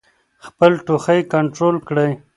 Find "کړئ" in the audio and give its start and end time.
1.87-2.11